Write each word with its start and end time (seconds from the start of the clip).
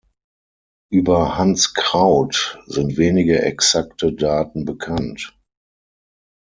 Über 0.89 1.37
Hans 1.37 1.75
Kraut 1.75 2.57
sind 2.65 2.97
wenige 2.97 3.43
exakte 3.43 4.11
Daten 4.11 4.65
bekannt. 4.65 5.37